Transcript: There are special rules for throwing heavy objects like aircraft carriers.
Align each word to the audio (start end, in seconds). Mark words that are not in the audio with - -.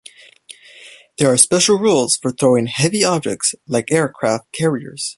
There 1.19 1.31
are 1.31 1.37
special 1.37 1.77
rules 1.77 2.17
for 2.19 2.31
throwing 2.31 2.65
heavy 2.65 3.03
objects 3.03 3.53
like 3.67 3.91
aircraft 3.91 4.51
carriers. 4.51 5.09